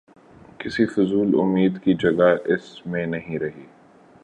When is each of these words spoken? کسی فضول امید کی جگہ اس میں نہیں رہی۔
کسی 0.59 0.85
فضول 0.85 1.39
امید 1.39 1.81
کی 1.83 1.93
جگہ 1.93 2.35
اس 2.45 2.85
میں 2.85 3.05
نہیں 3.05 3.39
رہی۔ 3.39 3.65